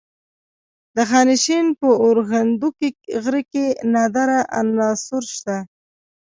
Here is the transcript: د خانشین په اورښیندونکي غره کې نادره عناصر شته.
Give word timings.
د 0.95 0.97
خانشین 1.09 1.65
په 1.79 1.87
اورښیندونکي 2.03 2.89
غره 3.23 3.41
کې 3.51 3.65
نادره 3.93 4.39
عناصر 4.59 5.23
شته. 5.35 5.57